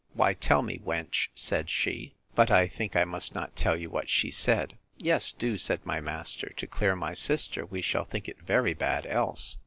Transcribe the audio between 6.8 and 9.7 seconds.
my sister; we shall think it very bad else.